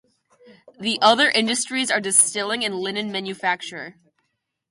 The 0.79 0.97
other 0.99 1.29
industries 1.29 1.91
are 1.91 1.99
distilling 2.01 2.65
and 2.65 2.73
linen 2.79 3.11
manufacture. 3.11 3.97